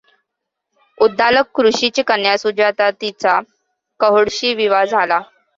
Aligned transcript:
उद्दालक 0.97 1.59
ऋषींची 1.61 2.01
कन्या 2.03 2.37
सुजाता 2.37 2.89
हिचा 3.01 3.39
कहोडशी 3.99 4.53
विवाह 4.55 4.83
झाला. 4.85 5.21